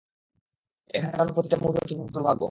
[0.89, 2.39] এখানে কাটানো প্রতিটা মুহূর্ত তোর জন্য দুর্ভাগ্য।